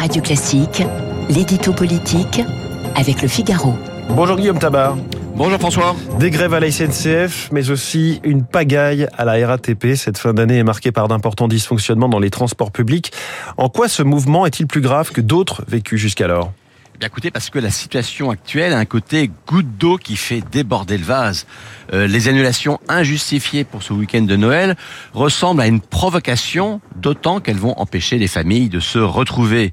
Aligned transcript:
Radio 0.00 0.22
Classique, 0.22 0.82
l'édito 1.28 1.74
politique 1.74 2.40
avec 2.96 3.20
le 3.20 3.28
Figaro. 3.28 3.74
Bonjour 4.08 4.38
Guillaume 4.38 4.58
Tabar. 4.58 4.96
Bonjour 5.36 5.58
François. 5.58 5.94
Des 6.18 6.30
grèves 6.30 6.54
à 6.54 6.60
la 6.60 6.70
SNCF, 6.70 7.50
mais 7.52 7.68
aussi 7.68 8.18
une 8.24 8.42
pagaille 8.42 9.06
à 9.18 9.26
la 9.26 9.46
RATP. 9.46 9.96
Cette 9.96 10.16
fin 10.16 10.32
d'année 10.32 10.56
est 10.56 10.64
marquée 10.64 10.90
par 10.90 11.06
d'importants 11.06 11.48
dysfonctionnements 11.48 12.08
dans 12.08 12.18
les 12.18 12.30
transports 12.30 12.70
publics. 12.70 13.12
En 13.58 13.68
quoi 13.68 13.88
ce 13.88 14.02
mouvement 14.02 14.46
est-il 14.46 14.66
plus 14.66 14.80
grave 14.80 15.12
que 15.12 15.20
d'autres 15.20 15.64
vécus 15.68 16.00
jusqu'alors? 16.00 16.50
Bien 17.00 17.06
écoutez, 17.06 17.30
parce 17.30 17.48
que 17.48 17.58
la 17.58 17.70
situation 17.70 18.28
actuelle 18.28 18.74
a 18.74 18.78
un 18.78 18.84
côté 18.84 19.30
goutte 19.46 19.78
d'eau 19.78 19.96
qui 19.96 20.16
fait 20.16 20.42
déborder 20.52 20.98
le 20.98 21.04
vase. 21.04 21.46
Euh, 21.94 22.06
les 22.06 22.28
annulations 22.28 22.78
injustifiées 22.90 23.64
pour 23.64 23.82
ce 23.82 23.94
week-end 23.94 24.20
de 24.20 24.36
Noël 24.36 24.76
ressemblent 25.14 25.62
à 25.62 25.66
une 25.66 25.80
provocation, 25.80 26.82
d'autant 26.96 27.40
qu'elles 27.40 27.56
vont 27.56 27.72
empêcher 27.78 28.18
les 28.18 28.26
familles 28.28 28.68
de 28.68 28.80
se 28.80 28.98
retrouver. 28.98 29.72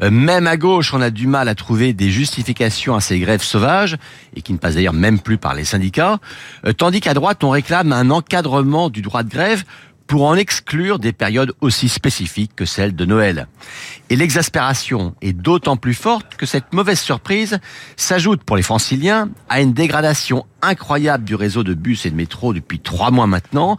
Euh, 0.00 0.10
même 0.10 0.46
à 0.46 0.56
gauche, 0.56 0.94
on 0.94 1.02
a 1.02 1.10
du 1.10 1.26
mal 1.26 1.50
à 1.50 1.54
trouver 1.54 1.92
des 1.92 2.08
justifications 2.08 2.94
à 2.94 3.02
ces 3.02 3.18
grèves 3.20 3.42
sauvages, 3.42 3.98
et 4.34 4.40
qui 4.40 4.54
ne 4.54 4.58
passent 4.58 4.76
d'ailleurs 4.76 4.94
même 4.94 5.20
plus 5.20 5.36
par 5.36 5.52
les 5.52 5.66
syndicats, 5.66 6.20
euh, 6.64 6.72
tandis 6.72 7.02
qu'à 7.02 7.12
droite, 7.12 7.44
on 7.44 7.50
réclame 7.50 7.92
un 7.92 8.08
encadrement 8.08 8.88
du 8.88 9.02
droit 9.02 9.24
de 9.24 9.30
grève 9.30 9.64
pour 10.12 10.24
en 10.24 10.34
exclure 10.36 10.98
des 10.98 11.14
périodes 11.14 11.54
aussi 11.62 11.88
spécifiques 11.88 12.54
que 12.54 12.66
celle 12.66 12.94
de 12.94 13.06
Noël. 13.06 13.48
Et 14.10 14.16
l'exaspération 14.16 15.14
est 15.22 15.32
d'autant 15.32 15.78
plus 15.78 15.94
forte 15.94 16.36
que 16.36 16.44
cette 16.44 16.74
mauvaise 16.74 17.00
surprise 17.00 17.60
s'ajoute 17.96 18.44
pour 18.44 18.56
les 18.56 18.62
franciliens 18.62 19.30
à 19.48 19.62
une 19.62 19.72
dégradation 19.72 20.44
incroyable 20.60 21.24
du 21.24 21.34
réseau 21.34 21.62
de 21.62 21.72
bus 21.72 22.04
et 22.04 22.10
de 22.10 22.14
métro 22.14 22.52
depuis 22.52 22.78
trois 22.78 23.10
mois 23.10 23.26
maintenant, 23.26 23.78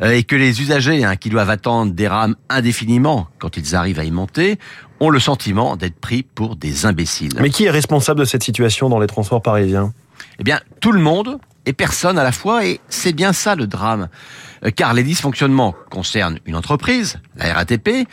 euh, 0.00 0.12
et 0.12 0.22
que 0.22 0.36
les 0.36 0.62
usagers 0.62 1.04
hein, 1.04 1.16
qui 1.16 1.28
doivent 1.28 1.50
attendre 1.50 1.92
des 1.92 2.08
rames 2.08 2.36
indéfiniment 2.48 3.28
quand 3.38 3.58
ils 3.58 3.76
arrivent 3.76 4.00
à 4.00 4.04
y 4.04 4.10
monter 4.10 4.58
ont 5.00 5.10
le 5.10 5.20
sentiment 5.20 5.76
d'être 5.76 6.00
pris 6.00 6.22
pour 6.22 6.56
des 6.56 6.86
imbéciles. 6.86 7.34
Mais 7.40 7.50
qui 7.50 7.64
est 7.66 7.70
responsable 7.70 8.20
de 8.20 8.24
cette 8.24 8.42
situation 8.42 8.88
dans 8.88 9.00
les 9.00 9.06
transports 9.06 9.42
parisiens? 9.42 9.92
Eh 10.38 10.44
bien, 10.44 10.60
tout 10.80 10.92
le 10.92 11.00
monde 11.00 11.38
et 11.66 11.72
personne 11.72 12.18
à 12.18 12.24
la 12.24 12.32
fois, 12.32 12.66
et 12.66 12.80
c'est 12.88 13.12
bien 13.12 13.32
ça 13.32 13.54
le 13.54 13.66
drame. 13.66 14.08
Euh, 14.64 14.70
car 14.70 14.94
les 14.94 15.02
dysfonctionnements 15.02 15.74
concernent 15.90 16.38
une 16.46 16.56
entreprise, 16.56 17.20
la 17.36 17.54
RATP, 17.54 18.06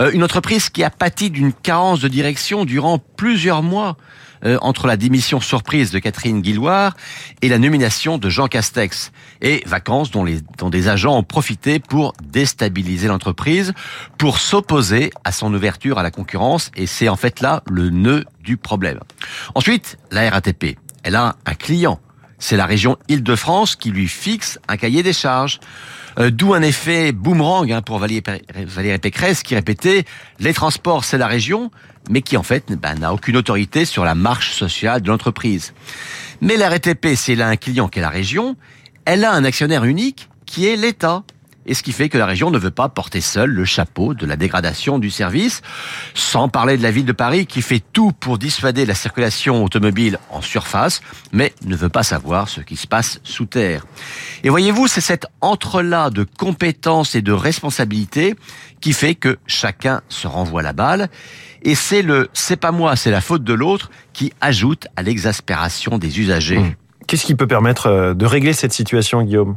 euh, 0.00 0.10
une 0.12 0.24
entreprise 0.24 0.70
qui 0.70 0.84
a 0.84 0.90
pâti 0.90 1.30
d'une 1.30 1.52
carence 1.52 2.00
de 2.00 2.08
direction 2.08 2.64
durant 2.64 2.98
plusieurs 2.98 3.62
mois 3.62 3.96
euh, 4.44 4.56
entre 4.60 4.86
la 4.86 4.96
démission 4.96 5.40
surprise 5.40 5.90
de 5.90 5.98
Catherine 5.98 6.42
Guilloire 6.42 6.96
et 7.42 7.48
la 7.48 7.58
nomination 7.58 8.18
de 8.18 8.28
Jean 8.28 8.46
Castex, 8.46 9.10
et 9.42 9.62
vacances 9.66 10.10
dont, 10.10 10.24
les, 10.24 10.40
dont 10.58 10.70
des 10.70 10.88
agents 10.88 11.16
ont 11.16 11.24
profité 11.24 11.80
pour 11.80 12.12
déstabiliser 12.22 13.08
l'entreprise, 13.08 13.72
pour 14.16 14.38
s'opposer 14.38 15.10
à 15.24 15.32
son 15.32 15.52
ouverture 15.52 15.98
à 15.98 16.02
la 16.02 16.10
concurrence, 16.10 16.70
et 16.76 16.86
c'est 16.86 17.08
en 17.08 17.16
fait 17.16 17.40
là 17.40 17.62
le 17.68 17.90
nœud 17.90 18.24
du 18.42 18.56
problème. 18.56 19.00
Ensuite, 19.54 19.98
la 20.12 20.30
RATP, 20.30 20.78
elle 21.02 21.16
a 21.16 21.36
un 21.44 21.54
client, 21.54 22.00
c'est 22.38 22.56
la 22.56 22.66
région 22.66 22.96
Île-de-France 23.08 23.76
qui 23.76 23.90
lui 23.90 24.08
fixe 24.08 24.58
un 24.68 24.76
cahier 24.76 25.02
des 25.02 25.12
charges. 25.12 25.60
Euh, 26.18 26.30
d'où 26.30 26.54
un 26.54 26.62
effet 26.62 27.12
boomerang 27.12 27.70
hein, 27.70 27.82
pour 27.82 27.98
Valérie, 27.98 28.98
Pécresse 28.98 29.42
qui 29.42 29.54
répétait 29.54 30.04
les 30.40 30.52
transports 30.52 31.04
c'est 31.04 31.18
la 31.18 31.28
région, 31.28 31.70
mais 32.10 32.22
qui 32.22 32.36
en 32.36 32.42
fait 32.42 32.72
ben, 32.72 32.98
n'a 32.98 33.12
aucune 33.12 33.36
autorité 33.36 33.84
sur 33.84 34.04
la 34.04 34.14
marche 34.14 34.52
sociale 34.52 35.02
de 35.02 35.08
l'entreprise. 35.08 35.74
Mais 36.40 36.56
la 36.56 36.70
RTP, 36.70 37.14
c'est 37.14 37.34
là 37.34 37.48
un 37.48 37.56
client 37.56 37.88
qui 37.88 37.98
est 37.98 38.02
la 38.02 38.08
région, 38.08 38.56
elle 39.04 39.24
a 39.24 39.32
un 39.32 39.44
actionnaire 39.44 39.84
unique 39.84 40.28
qui 40.46 40.66
est 40.66 40.76
l'État 40.76 41.22
et 41.68 41.74
ce 41.74 41.82
qui 41.82 41.92
fait 41.92 42.08
que 42.08 42.18
la 42.18 42.26
région 42.26 42.50
ne 42.50 42.58
veut 42.58 42.72
pas 42.72 42.88
porter 42.88 43.20
seule 43.20 43.50
le 43.50 43.64
chapeau 43.64 44.14
de 44.14 44.26
la 44.26 44.36
dégradation 44.36 44.98
du 44.98 45.10
service, 45.10 45.60
sans 46.14 46.48
parler 46.48 46.78
de 46.78 46.82
la 46.82 46.90
ville 46.90 47.04
de 47.04 47.12
Paris 47.12 47.46
qui 47.46 47.62
fait 47.62 47.82
tout 47.92 48.10
pour 48.10 48.38
dissuader 48.38 48.86
la 48.86 48.94
circulation 48.94 49.62
automobile 49.62 50.18
en 50.30 50.40
surface, 50.40 51.02
mais 51.32 51.52
ne 51.64 51.76
veut 51.76 51.90
pas 51.90 52.02
savoir 52.02 52.48
ce 52.48 52.62
qui 52.62 52.76
se 52.76 52.86
passe 52.86 53.20
sous 53.22 53.44
terre. 53.44 53.86
Et 54.42 54.48
voyez-vous, 54.48 54.88
c'est 54.88 55.02
cet 55.02 55.26
entrelac 55.42 56.12
de 56.12 56.24
compétences 56.24 57.14
et 57.14 57.22
de 57.22 57.32
responsabilités 57.32 58.34
qui 58.80 58.92
fait 58.92 59.14
que 59.14 59.38
chacun 59.46 60.00
se 60.08 60.26
renvoie 60.26 60.62
la 60.62 60.72
balle, 60.72 61.08
et 61.62 61.74
c'est 61.74 62.02
le 62.02 62.28
c'est 62.32 62.56
pas 62.56 62.72
moi, 62.72 62.96
c'est 62.96 63.10
la 63.10 63.20
faute 63.20 63.44
de 63.44 63.52
l'autre 63.52 63.90
qui 64.12 64.32
ajoute 64.40 64.86
à 64.96 65.02
l'exaspération 65.02 65.98
des 65.98 66.20
usagers. 66.20 66.58
Mmh. 66.58 66.74
Qu'est-ce 67.06 67.26
qui 67.26 67.34
peut 67.34 67.46
permettre 67.46 67.86
euh, 67.86 68.14
de 68.14 68.26
régler 68.26 68.52
cette 68.52 68.72
situation, 68.72 69.22
Guillaume? 69.22 69.56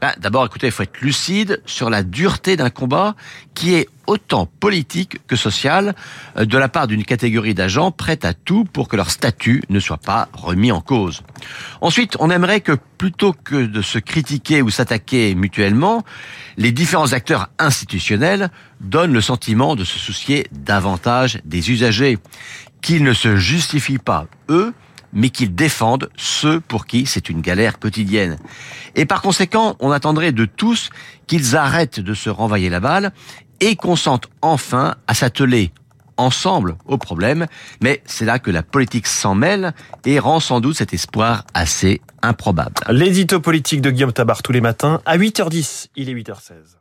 Ben, 0.00 0.12
D'abord, 0.18 0.46
écoutez, 0.46 0.66
il 0.66 0.72
faut 0.72 0.82
être 0.82 1.00
lucide 1.00 1.62
sur 1.66 1.90
la 1.90 2.02
dureté 2.02 2.56
d'un 2.56 2.70
combat 2.70 3.14
qui 3.54 3.74
est 3.74 3.88
autant 4.06 4.46
politique 4.46 5.18
que 5.26 5.36
social 5.36 5.94
euh, 6.36 6.44
de 6.44 6.58
la 6.58 6.68
part 6.68 6.86
d'une 6.86 7.04
catégorie 7.04 7.54
d'agents 7.54 7.90
prête 7.92 8.24
à 8.24 8.34
tout 8.34 8.64
pour 8.64 8.88
que 8.88 8.96
leur 8.96 9.10
statut 9.10 9.62
ne 9.68 9.78
soit 9.80 9.98
pas 9.98 10.28
remis 10.32 10.72
en 10.72 10.80
cause. 10.80 11.22
Ensuite, 11.80 12.16
on 12.18 12.30
aimerait 12.30 12.60
que 12.60 12.76
plutôt 12.98 13.32
que 13.32 13.66
de 13.66 13.82
se 13.82 13.98
critiquer 13.98 14.62
ou 14.62 14.70
s'attaquer 14.70 15.34
mutuellement, 15.34 16.04
les 16.56 16.72
différents 16.72 17.12
acteurs 17.12 17.48
institutionnels 17.58 18.50
donnent 18.80 19.12
le 19.12 19.20
sentiment 19.20 19.76
de 19.76 19.84
se 19.84 19.98
soucier 19.98 20.46
davantage 20.52 21.40
des 21.44 21.70
usagers, 21.70 22.18
qu'ils 22.82 23.04
ne 23.04 23.12
se 23.12 23.36
justifient 23.36 23.98
pas, 23.98 24.26
eux, 24.48 24.72
mais 25.12 25.30
qu'ils 25.30 25.54
défendent 25.54 26.10
ceux 26.16 26.60
pour 26.60 26.86
qui 26.86 27.06
c'est 27.06 27.28
une 27.28 27.40
galère 27.40 27.78
quotidienne. 27.78 28.38
Et 28.94 29.06
par 29.06 29.22
conséquent, 29.22 29.76
on 29.80 29.90
attendrait 29.90 30.32
de 30.32 30.44
tous 30.44 30.90
qu'ils 31.26 31.56
arrêtent 31.56 32.00
de 32.00 32.14
se 32.14 32.30
renvoyer 32.30 32.68
la 32.68 32.80
balle 32.80 33.12
et 33.60 33.76
consentent 33.76 34.28
enfin 34.42 34.96
à 35.06 35.14
s'atteler 35.14 35.72
ensemble 36.16 36.76
au 36.84 36.98
problème, 36.98 37.46
mais 37.82 38.02
c'est 38.04 38.26
là 38.26 38.38
que 38.38 38.50
la 38.50 38.62
politique 38.62 39.06
s'en 39.06 39.34
mêle 39.34 39.72
et 40.04 40.18
rend 40.18 40.38
sans 40.38 40.60
doute 40.60 40.76
cet 40.76 40.92
espoir 40.92 41.44
assez 41.54 42.00
improbable. 42.22 42.74
L'édito 42.90 43.40
politique 43.40 43.80
de 43.80 43.90
Guillaume 43.90 44.12
Tabar 44.12 44.42
tous 44.42 44.52
les 44.52 44.60
matins 44.60 45.00
à 45.06 45.16
8h10, 45.16 45.88
il 45.96 46.10
est 46.10 46.14
8h16. 46.14 46.79